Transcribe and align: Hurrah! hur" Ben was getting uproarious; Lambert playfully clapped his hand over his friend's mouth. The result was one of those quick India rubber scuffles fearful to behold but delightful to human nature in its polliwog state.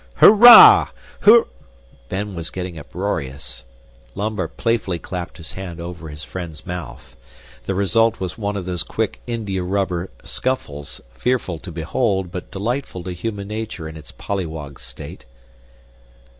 Hurrah! 0.15 0.89
hur" 1.19 1.45
Ben 2.09 2.33
was 2.33 2.49
getting 2.49 2.79
uproarious; 2.79 3.65
Lambert 4.15 4.57
playfully 4.57 4.97
clapped 4.97 5.37
his 5.37 5.51
hand 5.51 5.79
over 5.79 6.09
his 6.09 6.23
friend's 6.23 6.65
mouth. 6.65 7.15
The 7.67 7.75
result 7.75 8.19
was 8.19 8.35
one 8.35 8.57
of 8.57 8.65
those 8.65 8.81
quick 8.81 9.21
India 9.27 9.61
rubber 9.61 10.09
scuffles 10.23 11.01
fearful 11.13 11.59
to 11.59 11.71
behold 11.71 12.31
but 12.31 12.49
delightful 12.49 13.03
to 13.03 13.11
human 13.11 13.49
nature 13.49 13.87
in 13.87 13.95
its 13.95 14.11
polliwog 14.11 14.79
state. 14.79 15.27